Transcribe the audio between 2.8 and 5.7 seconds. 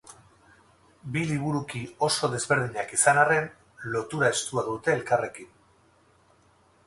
izan arren, lotura estua dute elkarrekin.